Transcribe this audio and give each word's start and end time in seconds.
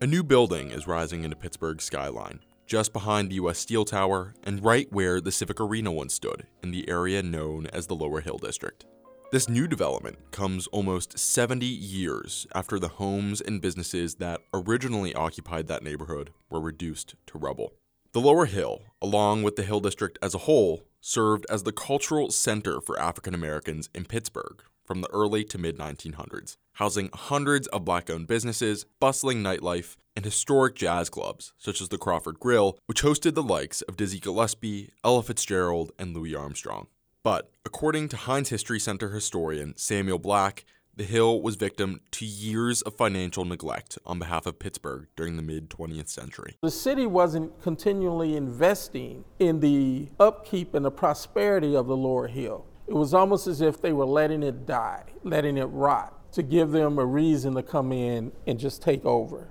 A 0.00 0.06
new 0.06 0.22
building 0.22 0.70
is 0.70 0.86
rising 0.86 1.24
into 1.24 1.34
Pittsburgh's 1.34 1.82
skyline, 1.82 2.38
just 2.66 2.92
behind 2.92 3.28
the 3.28 3.34
US 3.34 3.58
Steel 3.58 3.84
Tower 3.84 4.32
and 4.44 4.64
right 4.64 4.86
where 4.92 5.20
the 5.20 5.32
Civic 5.32 5.60
Arena 5.60 5.90
once 5.90 6.14
stood, 6.14 6.46
in 6.62 6.70
the 6.70 6.88
area 6.88 7.20
known 7.20 7.66
as 7.72 7.88
the 7.88 7.96
Lower 7.96 8.20
Hill 8.20 8.38
District. 8.38 8.84
This 9.32 9.48
new 9.48 9.66
development 9.66 10.18
comes 10.30 10.68
almost 10.68 11.18
70 11.18 11.66
years 11.66 12.46
after 12.54 12.78
the 12.78 12.86
homes 12.86 13.40
and 13.40 13.60
businesses 13.60 14.14
that 14.16 14.40
originally 14.54 15.14
occupied 15.14 15.66
that 15.66 15.82
neighborhood 15.82 16.32
were 16.48 16.60
reduced 16.60 17.16
to 17.26 17.38
rubble. 17.38 17.72
The 18.12 18.20
Lower 18.20 18.46
Hill, 18.46 18.82
along 19.02 19.42
with 19.42 19.56
the 19.56 19.64
Hill 19.64 19.80
District 19.80 20.16
as 20.22 20.32
a 20.32 20.38
whole, 20.38 20.84
served 21.00 21.44
as 21.50 21.64
the 21.64 21.72
cultural 21.72 22.30
center 22.30 22.80
for 22.80 23.00
African 23.00 23.34
Americans 23.34 23.90
in 23.92 24.04
Pittsburgh 24.04 24.62
from 24.88 25.02
the 25.02 25.10
early 25.12 25.44
to 25.44 25.58
mid 25.58 25.76
1900s, 25.76 26.56
housing 26.72 27.10
hundreds 27.12 27.66
of 27.68 27.84
black 27.84 28.08
owned 28.08 28.26
businesses, 28.26 28.86
bustling 28.98 29.42
nightlife, 29.42 29.96
and 30.16 30.24
historic 30.24 30.74
jazz 30.74 31.10
clubs, 31.10 31.52
such 31.58 31.82
as 31.82 31.90
the 31.90 31.98
Crawford 31.98 32.40
Grill, 32.40 32.78
which 32.86 33.02
hosted 33.02 33.34
the 33.34 33.42
likes 33.42 33.82
of 33.82 33.98
Dizzy 33.98 34.18
Gillespie, 34.18 34.90
Ella 35.04 35.22
Fitzgerald, 35.22 35.92
and 35.98 36.16
Louis 36.16 36.34
Armstrong. 36.34 36.86
But 37.22 37.50
according 37.66 38.08
to 38.08 38.16
Heinz 38.16 38.48
History 38.48 38.80
Center 38.80 39.10
historian 39.10 39.76
Samuel 39.76 40.18
Black, 40.18 40.64
the 40.96 41.04
Hill 41.04 41.42
was 41.42 41.56
victim 41.56 42.00
to 42.12 42.24
years 42.24 42.80
of 42.82 42.96
financial 42.96 43.44
neglect 43.44 43.98
on 44.06 44.18
behalf 44.18 44.46
of 44.46 44.58
Pittsburgh 44.58 45.06
during 45.16 45.36
the 45.36 45.42
mid 45.42 45.68
20th 45.68 46.08
century. 46.08 46.56
The 46.62 46.70
city 46.70 47.06
wasn't 47.06 47.60
continually 47.62 48.36
investing 48.36 49.24
in 49.38 49.60
the 49.60 50.08
upkeep 50.18 50.72
and 50.72 50.84
the 50.84 50.90
prosperity 50.90 51.76
of 51.76 51.86
the 51.86 51.96
Lower 51.96 52.26
Hill. 52.26 52.64
It 52.88 52.94
was 52.94 53.12
almost 53.12 53.46
as 53.46 53.60
if 53.60 53.82
they 53.82 53.92
were 53.92 54.06
letting 54.06 54.42
it 54.42 54.64
die, 54.64 55.04
letting 55.22 55.58
it 55.58 55.66
rot, 55.66 56.32
to 56.32 56.42
give 56.42 56.70
them 56.70 56.98
a 56.98 57.04
reason 57.04 57.54
to 57.54 57.62
come 57.62 57.92
in 57.92 58.32
and 58.46 58.58
just 58.58 58.80
take 58.80 59.04
over. 59.04 59.48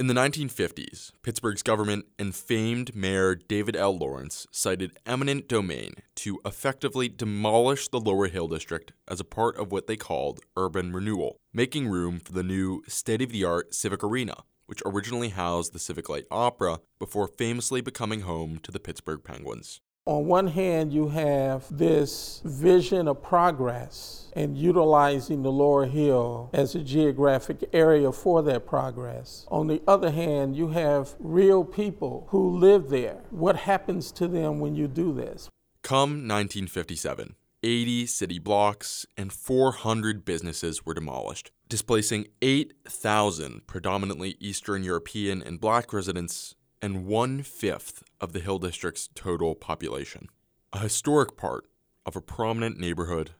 In 0.00 0.08
the 0.08 0.14
1950s, 0.14 1.12
Pittsburgh's 1.22 1.62
government 1.62 2.06
and 2.18 2.34
famed 2.34 2.96
Mayor 2.96 3.36
David 3.36 3.76
L. 3.76 3.96
Lawrence 3.96 4.48
cited 4.50 4.98
eminent 5.06 5.46
domain 5.46 5.92
to 6.16 6.40
effectively 6.44 7.08
demolish 7.08 7.86
the 7.86 8.00
Lower 8.00 8.26
Hill 8.26 8.48
District 8.48 8.92
as 9.06 9.20
a 9.20 9.24
part 9.24 9.56
of 9.58 9.70
what 9.70 9.86
they 9.86 9.96
called 9.96 10.40
urban 10.56 10.92
renewal, 10.92 11.36
making 11.52 11.86
room 11.86 12.18
for 12.18 12.32
the 12.32 12.42
new 12.42 12.82
state 12.88 13.22
of 13.22 13.30
the 13.30 13.44
art 13.44 13.76
Civic 13.76 14.02
Arena, 14.02 14.38
which 14.66 14.82
originally 14.84 15.28
housed 15.28 15.72
the 15.72 15.78
Civic 15.78 16.08
Light 16.08 16.24
Opera 16.32 16.80
before 16.98 17.28
famously 17.28 17.80
becoming 17.80 18.22
home 18.22 18.58
to 18.64 18.72
the 18.72 18.80
Pittsburgh 18.80 19.22
Penguins. 19.22 19.80
On 20.04 20.26
one 20.26 20.48
hand, 20.48 20.92
you 20.92 21.10
have 21.10 21.64
this 21.70 22.40
vision 22.44 23.06
of 23.06 23.22
progress 23.22 24.32
and 24.34 24.58
utilizing 24.58 25.44
the 25.44 25.52
lower 25.52 25.86
hill 25.86 26.50
as 26.52 26.74
a 26.74 26.80
geographic 26.80 27.68
area 27.72 28.10
for 28.10 28.42
that 28.42 28.66
progress. 28.66 29.46
On 29.48 29.68
the 29.68 29.80
other 29.86 30.10
hand, 30.10 30.56
you 30.56 30.70
have 30.70 31.14
real 31.20 31.62
people 31.62 32.26
who 32.30 32.58
live 32.58 32.90
there. 32.90 33.22
What 33.30 33.54
happens 33.54 34.10
to 34.12 34.26
them 34.26 34.58
when 34.58 34.74
you 34.74 34.88
do 34.88 35.14
this? 35.14 35.48
Come 35.82 36.26
1957, 36.26 37.36
80 37.62 38.06
city 38.06 38.40
blocks 38.40 39.06
and 39.16 39.32
400 39.32 40.24
businesses 40.24 40.84
were 40.84 40.94
demolished, 40.94 41.52
displacing 41.68 42.26
8,000 42.42 43.68
predominantly 43.68 44.36
Eastern 44.40 44.82
European 44.82 45.44
and 45.44 45.60
black 45.60 45.92
residents 45.92 46.56
and 46.82 47.06
one 47.06 47.44
fifth 47.44 48.02
of 48.20 48.32
the 48.32 48.40
Hill 48.40 48.58
District's 48.58 49.08
total 49.14 49.54
population. 49.54 50.28
A 50.72 50.80
historic 50.80 51.36
part 51.36 51.64
of 52.04 52.16
a 52.16 52.20
prominent 52.20 52.78
neighborhood 52.78 53.30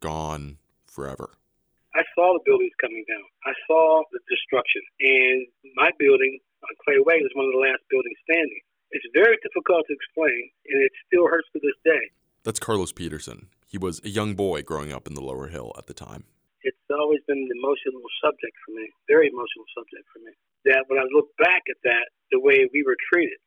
gone 0.00 0.56
forever. 0.86 1.36
I 1.94 2.02
saw 2.16 2.32
the 2.32 2.40
buildings 2.44 2.72
coming 2.80 3.04
down. 3.06 3.24
I 3.44 3.52
saw 3.68 4.02
the 4.10 4.20
destruction. 4.28 4.80
And 5.00 5.46
my 5.76 5.90
building 5.98 6.40
on 6.64 6.72
Clay 6.84 6.96
Way 7.04 7.20
was 7.20 7.30
one 7.36 7.44
of 7.44 7.52
the 7.52 7.60
last 7.60 7.84
buildings 7.90 8.16
standing. 8.24 8.60
It's 8.90 9.04
very 9.12 9.36
difficult 9.44 9.84
to 9.88 9.92
explain, 9.92 10.48
and 10.72 10.82
it 10.82 10.92
still 11.06 11.28
hurts 11.28 11.48
to 11.52 11.60
this 11.60 11.76
day. 11.84 12.10
That's 12.44 12.60
Carlos 12.60 12.92
Peterson. 12.92 13.48
He 13.66 13.76
was 13.76 14.00
a 14.04 14.08
young 14.08 14.34
boy 14.34 14.62
growing 14.62 14.92
up 14.92 15.06
in 15.06 15.14
the 15.14 15.20
lower 15.20 15.48
hill 15.48 15.74
at 15.76 15.86
the 15.86 15.94
time. 15.94 16.24
It's 16.62 16.78
always 16.88 17.20
been 17.26 17.38
an 17.38 17.50
emotional 17.58 18.02
subject 18.22 18.56
for 18.64 18.72
me, 18.72 18.88
very 19.06 19.28
emotional 19.28 19.66
subject 19.76 20.06
for 20.12 20.20
me. 20.20 20.32
That 20.66 20.84
when 20.88 20.98
I 20.98 21.04
look 21.12 21.28
back 21.38 21.62
at 21.70 21.76
that, 21.84 22.06
the 22.30 22.40
way 22.40 22.68
we 22.72 22.82
were 22.86 22.96
treated. 23.12 23.38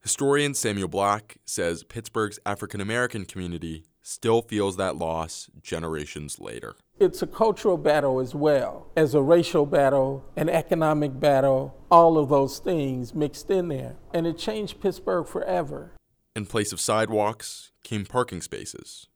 Historian 0.00 0.54
Samuel 0.54 0.88
Black 0.88 1.38
says 1.44 1.84
Pittsburgh's 1.84 2.38
African 2.46 2.80
American 2.80 3.24
community 3.24 3.84
still 4.00 4.40
feels 4.40 4.76
that 4.76 4.96
loss 4.96 5.50
generations 5.62 6.38
later. 6.38 6.76
It's 6.98 7.20
a 7.20 7.26
cultural 7.26 7.76
battle 7.76 8.20
as 8.20 8.34
well 8.34 8.90
as 8.96 9.14
a 9.14 9.20
racial 9.20 9.66
battle, 9.66 10.24
an 10.36 10.48
economic 10.48 11.20
battle, 11.20 11.76
all 11.90 12.16
of 12.16 12.28
those 12.28 12.58
things 12.58 13.14
mixed 13.14 13.50
in 13.50 13.68
there. 13.68 13.96
And 14.14 14.26
it 14.26 14.38
changed 14.38 14.80
Pittsburgh 14.80 15.26
forever. 15.26 15.92
In 16.34 16.46
place 16.46 16.72
of 16.72 16.80
sidewalks 16.80 17.72
came 17.84 18.06
parking 18.06 18.40
spaces. 18.40 19.08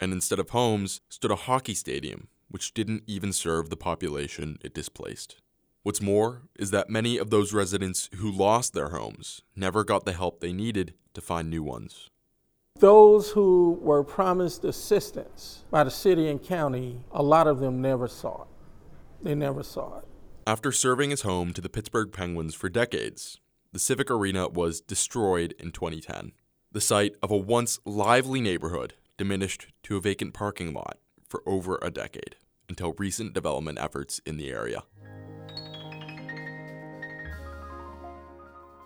And 0.00 0.12
instead 0.12 0.38
of 0.38 0.50
homes 0.50 1.02
stood 1.10 1.30
a 1.30 1.36
hockey 1.36 1.74
stadium, 1.74 2.28
which 2.48 2.74
didn't 2.74 3.04
even 3.06 3.32
serve 3.32 3.68
the 3.68 3.76
population 3.76 4.58
it 4.64 4.74
displaced. 4.74 5.36
What's 5.82 6.02
more 6.02 6.42
is 6.58 6.72
that 6.72 6.90
many 6.90 7.16
of 7.16 7.30
those 7.30 7.54
residents 7.54 8.10
who 8.16 8.30
lost 8.30 8.74
their 8.74 8.90
homes 8.90 9.40
never 9.56 9.82
got 9.82 10.04
the 10.04 10.12
help 10.12 10.40
they 10.40 10.52
needed 10.52 10.92
to 11.14 11.22
find 11.22 11.48
new 11.48 11.62
ones. 11.62 12.10
Those 12.78 13.30
who 13.30 13.78
were 13.80 14.04
promised 14.04 14.62
assistance 14.62 15.64
by 15.70 15.84
the 15.84 15.90
city 15.90 16.28
and 16.28 16.42
county, 16.42 17.04
a 17.12 17.22
lot 17.22 17.46
of 17.46 17.60
them 17.60 17.80
never 17.80 18.08
saw 18.08 18.42
it. 18.42 18.48
They 19.22 19.34
never 19.34 19.62
saw 19.62 20.00
it. 20.00 20.04
After 20.46 20.70
serving 20.70 21.12
as 21.12 21.22
home 21.22 21.54
to 21.54 21.62
the 21.62 21.70
Pittsburgh 21.70 22.12
Penguins 22.12 22.54
for 22.54 22.68
decades, 22.68 23.40
the 23.72 23.78
Civic 23.78 24.10
Arena 24.10 24.48
was 24.48 24.82
destroyed 24.82 25.54
in 25.58 25.72
2010. 25.72 26.32
The 26.72 26.80
site 26.82 27.14
of 27.22 27.30
a 27.30 27.36
once 27.38 27.78
lively 27.86 28.42
neighborhood 28.42 28.94
diminished 29.16 29.68
to 29.84 29.96
a 29.96 30.00
vacant 30.00 30.34
parking 30.34 30.74
lot 30.74 30.98
for 31.26 31.42
over 31.46 31.78
a 31.80 31.90
decade 31.90 32.36
until 32.68 32.94
recent 32.98 33.32
development 33.32 33.78
efforts 33.80 34.20
in 34.26 34.36
the 34.36 34.50
area. 34.50 34.82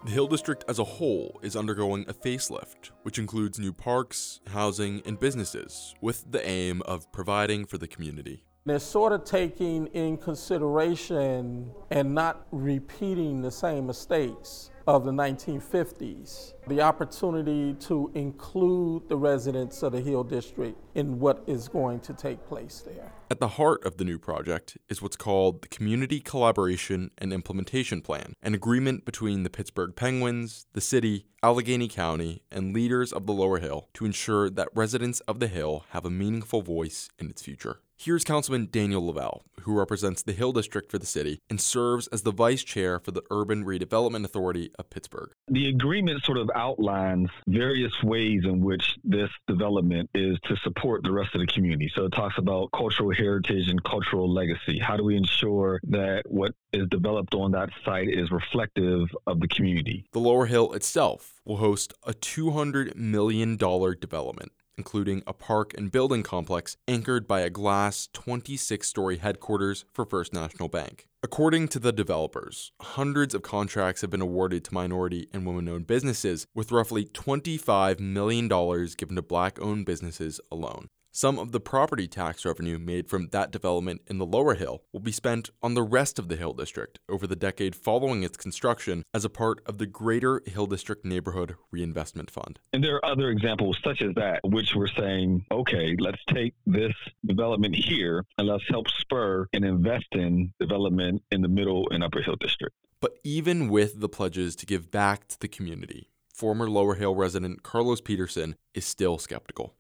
The 0.04 0.10
Hill 0.10 0.26
District 0.26 0.62
as 0.69 0.78
a 0.78 0.84
whole 0.84 1.41
is 1.42 1.56
undergoing 1.56 2.04
a 2.06 2.12
facelift, 2.12 2.91
which 3.04 3.19
includes 3.19 3.59
new 3.59 3.72
parks, 3.72 4.41
housing, 4.48 5.00
and 5.06 5.19
businesses, 5.19 5.94
with 6.03 6.31
the 6.31 6.47
aim 6.47 6.82
of 6.82 7.10
providing 7.10 7.65
for 7.65 7.78
the 7.78 7.88
community. 7.88 8.44
They're 8.66 8.81
sort 8.81 9.12
of 9.12 9.25
taking 9.25 9.87
in 9.88 10.19
consideration 10.19 11.70
and 11.91 12.14
not 12.14 12.47
repeating 12.50 13.41
the 13.41 13.50
same 13.50 13.87
mistakes 13.87 14.70
of 14.87 15.04
the 15.04 15.10
1950s. 15.10 16.53
The 16.66 16.80
opportunity 16.80 17.75
to 17.80 18.10
include 18.14 19.06
the 19.10 19.19
residents 19.19 19.82
of 19.82 19.92
the 19.92 20.00
Hill 20.00 20.25
District 20.25 20.78
in 20.94 21.20
what 21.20 21.44
is 21.47 21.69
going 21.69 22.00
to 22.00 22.14
take 22.14 22.47
place 22.47 22.82
there. 22.86 23.12
At 23.30 23.38
the 23.38 23.48
heart 23.48 23.84
of 23.84 23.98
the 23.98 24.04
new 24.04 24.19
project 24.19 24.78
is 24.88 25.02
what's 25.02 25.16
called 25.16 25.60
the 25.60 25.69
Community 25.69 26.20
Collaboration 26.20 27.10
and 27.19 27.34
Implementation 27.34 28.00
Plan, 28.00 28.32
an 28.42 28.54
agreement 28.54 29.04
between 29.04 29.42
the 29.42 29.50
Pittsburgh 29.50 29.94
Penguins, 29.94 30.66
the 30.72 30.80
city, 30.80 31.26
Allegheny 31.42 31.88
County, 31.88 32.42
and 32.50 32.72
leaders 32.72 33.12
of 33.12 33.26
the 33.26 33.34
Lower 33.34 33.58
Hill 33.58 33.91
to 33.92 34.06
ensure 34.06 34.48
that 34.48 34.69
residents 34.75 35.20
of 35.20 35.41
the 35.41 35.48
Hill 35.48 35.84
have 35.91 36.06
a 36.06 36.10
meaningful 36.10 36.62
voice 36.62 37.10
in 37.19 37.28
its 37.28 37.42
future. 37.42 37.81
Here's 37.96 38.25
Councilman 38.25 38.69
Daniel 38.70 39.06
Lavelle, 39.06 39.44
who 39.60 39.78
represents 39.78 40.20
the 40.22 40.32
Hill 40.32 40.52
District 40.52 40.91
for 40.91 40.98
the 40.98 41.06
city 41.06 41.41
and 41.48 41.60
serves 41.60 42.08
as 42.08 42.22
the 42.22 42.32
vice 42.32 42.64
chair 42.64 42.98
for 42.98 43.12
the 43.12 43.22
Urban 43.31 43.64
Redevelopment 43.64 44.25
Authority 44.25 44.72
of 44.78 44.91
Pittsburgh. 44.91 45.31
The 45.48 45.69
agreement 45.69 46.25
sort 46.25 46.38
of 46.38 46.50
outlines 46.54 47.28
various 47.47 47.92
ways 48.03 48.42
in 48.44 48.60
which 48.60 48.97
this 49.04 49.31
development 49.47 50.10
is 50.15 50.38
to 50.44 50.56
support 50.56 51.03
the 51.03 51.12
rest 51.12 51.34
of 51.34 51.41
the 51.41 51.47
community. 51.47 51.91
So 51.94 52.04
it 52.06 52.12
talks 52.12 52.38
about 52.38 52.70
cultural 52.72 53.12
heritage 53.12 53.69
and 53.69 53.82
cultural 53.84 54.32
legacy. 54.32 54.78
How 54.78 54.96
do 54.96 55.05
we 55.05 55.17
ensure 55.17 55.81
that 55.84 56.23
what 56.26 56.55
is 56.73 56.88
developed 56.88 57.34
on 57.34 57.52
that 57.52 57.70
site 57.84 58.08
is 58.08 58.31
reflective 58.31 59.08
of 59.26 59.40
the 59.40 59.49
community? 59.49 60.06
The 60.12 60.20
Lower 60.20 60.46
Hill 60.46 60.73
itself 60.73 61.40
will 61.44 61.58
host 61.58 61.93
a 62.05 62.12
$200 62.12 62.96
million 62.96 63.56
development 63.56 64.52
including 64.76 65.23
a 65.26 65.32
park 65.32 65.73
and 65.76 65.91
building 65.93 66.23
complex 66.23 66.76
anchored 66.87 67.26
by 67.26 67.41
a 67.41 67.50
glass 67.50 68.09
26 68.12 68.87
story 68.87 69.19
headquarters 69.19 69.85
for 69.93 70.05
First 70.05 70.32
National 70.32 70.69
Bank. 70.69 71.06
According 71.23 71.69
to 71.69 71.79
the 71.79 71.93
developers, 71.93 72.73
hundreds 72.81 73.35
of 73.35 73.43
contracts 73.43 74.03
have 74.03 74.11
been 74.11 74.21
awarded 74.21 74.65
to 74.65 74.75
minority 74.75 75.26
and 75.32 75.47
women 75.47 75.69
owned 75.69 75.87
businesses, 75.87 76.47
with 76.55 76.71
roughly 76.71 77.06
$25 77.06 77.99
million 77.99 78.47
given 78.49 79.17
to 79.17 79.23
black 79.23 79.59
owned 79.61 79.87
businesses 79.87 80.41
alone. 80.53 80.88
Some 81.16 81.38
of 81.38 81.52
the 81.52 81.61
property 81.61 82.08
tax 82.08 82.44
revenue 82.44 82.76
made 82.76 83.08
from 83.08 83.28
that 83.28 83.52
development 83.52 84.02
in 84.08 84.19
the 84.19 84.26
lower 84.26 84.55
hill 84.55 84.82
will 84.93 84.99
be 84.99 85.12
spent 85.12 85.49
on 85.62 85.75
the 85.75 85.82
rest 85.84 86.19
of 86.19 86.26
the 86.26 86.34
Hill 86.34 86.55
District 86.55 86.99
over 87.08 87.25
the 87.25 87.37
decade 87.37 87.76
following 87.76 88.25
its 88.25 88.37
construction 88.37 89.05
as 89.14 89.25
a 89.25 89.31
part 89.31 89.61
of 89.64 89.78
the 89.78 89.87
Greater 89.87 90.43
Hill 90.44 90.66
District 90.66 91.05
Neighborhood 91.05 91.55
Reinvestment 91.70 92.32
Fund. 92.32 92.58
And 92.72 92.82
there 92.82 92.96
are 92.96 93.05
other 93.05 93.31
examples 93.31 93.78
such 93.84 94.02
as 94.02 94.12
that, 94.16 94.40
which 94.43 94.75
we're 94.75 94.88
saying, 94.88 95.46
okay, 95.52 95.94
let's 96.00 96.19
take 96.31 96.55
this 96.66 96.94
development 97.25 97.76
here 97.76 98.25
and 98.37 98.49
let's 98.49 98.64
help 98.69 98.88
spur 98.90 99.46
and 99.52 99.64
invest 99.64 100.08
in 100.16 100.52
development 100.58 101.22
in 101.31 101.43
the 101.43 101.49
Middle 101.49 101.88
and 101.93 102.02
Upper 102.02 102.22
Hill 102.22 102.38
District. 102.40 102.75
But 102.99 103.19
even 103.22 103.69
with 103.69 104.00
the 104.00 104.08
pledges 104.08 104.56
to 104.56 104.66
give 104.66 104.90
back 104.90 105.28
to 105.28 105.38
the 105.38 105.46
community, 105.46 106.11
former 106.34 106.69
Lower 106.69 106.96
Hill 106.96 107.14
resident 107.14 107.62
Carlos 107.62 108.00
Peterson 108.00 108.56
is 108.75 108.84
still 108.84 109.19
skeptical. 109.19 109.76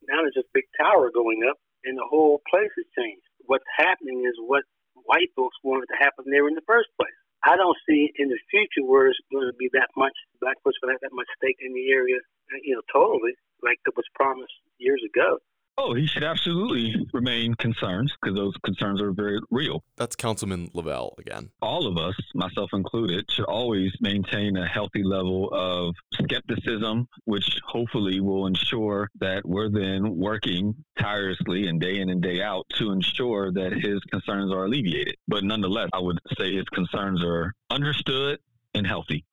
Tower 0.84 1.08
going 1.08 1.40
up, 1.48 1.56
and 1.88 1.96
the 1.96 2.04
whole 2.04 2.44
place 2.52 2.68
has 2.76 2.84
changed. 2.92 3.24
What's 3.48 3.64
happening 3.72 4.28
is 4.28 4.36
what 4.44 4.68
white 5.08 5.32
folks 5.32 5.56
wanted 5.64 5.88
to 5.88 5.96
happen 5.96 6.28
there 6.28 6.44
in 6.48 6.54
the 6.54 6.68
first 6.68 6.92
place. 7.00 7.16
I 7.44 7.56
don't 7.56 7.76
see 7.88 8.12
in 8.16 8.28
the 8.28 8.40
future 8.52 8.84
where 8.84 9.08
it's 9.08 9.20
going 9.32 9.48
to 9.48 9.56
be 9.56 9.68
that 9.72 9.88
much 9.96 10.12
black 10.40 10.56
folks 10.64 10.76
will 10.80 10.92
have 10.92 11.00
that 11.00 11.16
much 11.16 11.28
stake 11.40 11.56
in 11.60 11.72
the 11.72 11.92
area, 11.92 12.20
you 12.64 12.76
know, 12.76 12.84
totally 12.92 13.32
like 13.64 13.80
it 13.84 13.96
was 13.96 14.04
promised 14.14 14.52
years 14.76 15.00
ago. 15.04 15.40
Oh, 15.76 15.92
he 15.94 16.06
should 16.06 16.22
absolutely 16.22 16.94
remain 17.12 17.54
concerned 17.56 18.12
because 18.22 18.36
those 18.36 18.54
concerns 18.64 19.02
are 19.02 19.12
very 19.12 19.40
real. 19.50 19.82
That's 19.96 20.14
Councilman 20.14 20.70
Lavelle 20.72 21.14
again. 21.18 21.50
All 21.60 21.88
of 21.88 21.98
us, 21.98 22.14
myself 22.34 22.70
included, 22.72 23.28
should 23.30 23.46
always 23.46 23.92
maintain 24.00 24.56
a 24.56 24.66
healthy 24.66 25.02
level 25.02 25.50
of 25.52 25.94
skepticism, 26.12 27.08
which 27.24 27.58
hopefully 27.66 28.20
will 28.20 28.46
ensure 28.46 29.10
that 29.18 29.44
we're 29.44 29.68
then 29.68 30.16
working 30.16 30.74
tirelessly 30.98 31.66
and 31.66 31.80
day 31.80 31.98
in 31.98 32.08
and 32.08 32.22
day 32.22 32.40
out 32.40 32.66
to 32.74 32.92
ensure 32.92 33.50
that 33.52 33.72
his 33.72 34.00
concerns 34.12 34.52
are 34.52 34.66
alleviated. 34.66 35.16
But 35.26 35.42
nonetheless, 35.42 35.90
I 35.92 35.98
would 35.98 36.20
say 36.38 36.54
his 36.54 36.68
concerns 36.72 37.22
are 37.24 37.52
understood 37.70 38.38
and 38.74 38.86
healthy. 38.86 39.24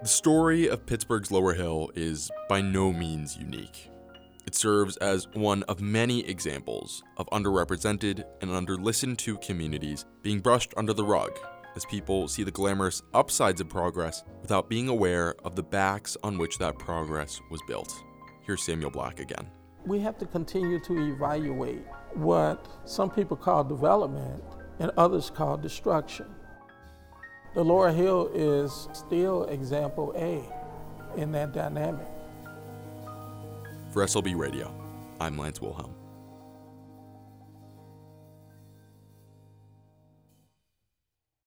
The 0.00 0.06
story 0.06 0.68
of 0.68 0.86
Pittsburgh's 0.86 1.32
Lower 1.32 1.54
Hill 1.54 1.90
is 1.96 2.30
by 2.48 2.60
no 2.60 2.92
means 2.92 3.36
unique. 3.36 3.90
It 4.46 4.54
serves 4.54 4.96
as 4.98 5.26
one 5.32 5.64
of 5.64 5.80
many 5.80 6.20
examples 6.20 7.02
of 7.16 7.28
underrepresented 7.30 8.22
and 8.40 8.48
underlistened 8.52 9.18
to 9.18 9.38
communities 9.38 10.04
being 10.22 10.38
brushed 10.38 10.72
under 10.76 10.92
the 10.92 11.02
rug 11.02 11.36
as 11.74 11.84
people 11.86 12.28
see 12.28 12.44
the 12.44 12.52
glamorous 12.52 13.02
upsides 13.12 13.60
of 13.60 13.68
progress 13.68 14.22
without 14.40 14.68
being 14.68 14.88
aware 14.88 15.34
of 15.44 15.56
the 15.56 15.64
backs 15.64 16.16
on 16.22 16.38
which 16.38 16.58
that 16.58 16.78
progress 16.78 17.40
was 17.50 17.60
built. 17.66 17.92
Here's 18.42 18.62
Samuel 18.62 18.92
Black 18.92 19.18
again. 19.18 19.50
We 19.84 19.98
have 19.98 20.16
to 20.18 20.26
continue 20.26 20.78
to 20.78 21.12
evaluate 21.12 21.84
what 22.14 22.68
some 22.84 23.10
people 23.10 23.36
call 23.36 23.64
development 23.64 24.44
and 24.78 24.92
others 24.96 25.28
call 25.28 25.56
destruction. 25.56 26.26
The 27.54 27.64
Lower 27.64 27.90
Hill 27.90 28.30
is 28.34 28.88
still 28.92 29.44
example 29.44 30.12
A 30.16 30.42
in 31.20 31.32
that 31.32 31.52
dynamic. 31.52 32.06
For 33.90 34.04
SLB 34.04 34.36
Radio, 34.36 34.72
I'm 35.20 35.38
Lance 35.38 35.60
Wilhelm. 35.60 35.97